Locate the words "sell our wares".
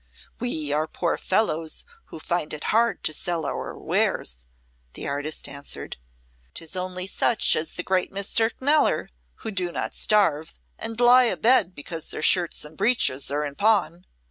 3.13-4.47